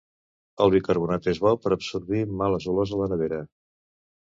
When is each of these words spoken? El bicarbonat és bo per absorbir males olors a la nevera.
El 0.65 0.73
bicarbonat 0.75 1.29
és 1.35 1.43
bo 1.45 1.53
per 1.67 1.75
absorbir 1.77 2.25
males 2.43 2.69
olors 2.77 2.99
a 2.99 3.03
la 3.05 3.15
nevera. 3.17 3.45